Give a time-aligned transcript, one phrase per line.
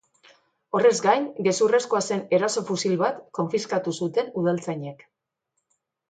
[0.77, 5.05] Horrez gain, gezurrezkoa zen eraso-fusil bat konfiskatu zuten udaltzainek.